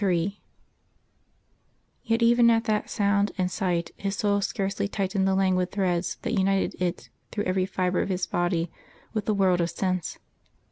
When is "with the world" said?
9.13-9.61